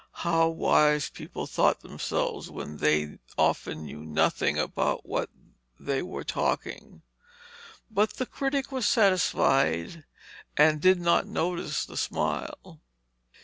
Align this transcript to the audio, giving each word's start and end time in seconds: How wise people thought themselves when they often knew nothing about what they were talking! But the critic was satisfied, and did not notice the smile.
How 0.25 0.47
wise 0.47 1.09
people 1.11 1.45
thought 1.45 1.81
themselves 1.81 2.49
when 2.49 2.77
they 2.77 3.19
often 3.37 3.85
knew 3.85 4.03
nothing 4.03 4.57
about 4.57 5.05
what 5.05 5.29
they 5.79 6.01
were 6.01 6.23
talking! 6.23 7.03
But 7.91 8.13
the 8.13 8.25
critic 8.25 8.71
was 8.71 8.87
satisfied, 8.87 10.03
and 10.57 10.81
did 10.81 10.99
not 10.99 11.27
notice 11.27 11.85
the 11.85 11.97
smile. 11.97 12.79